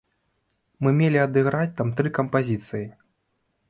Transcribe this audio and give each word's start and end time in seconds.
Мы 0.85 0.89
мелі 1.03 1.23
адыграць 1.27 1.69
там 1.83 1.95
тры 2.01 2.17
кампазіцыі. 2.19 2.85